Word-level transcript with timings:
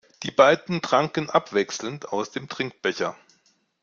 Die 0.23 0.31
beiden 0.31 0.81
tranken 0.81 1.29
abwechselnd 1.29 2.09
aus 2.09 2.31
dem 2.31 2.49
Trinkbecher. 2.49 3.15